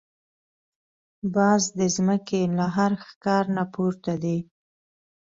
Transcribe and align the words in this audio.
باز 1.35 1.63
د 1.77 1.79
زمکې 1.95 2.41
له 2.57 2.65
هر 2.75 2.91
ښکار 3.05 3.43
نه 3.55 3.63
پورته 3.73 4.13
دی 4.23 4.37